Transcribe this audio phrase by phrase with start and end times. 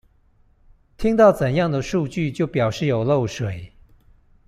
[0.97, 3.71] 聽到怎樣的數據就表示有漏水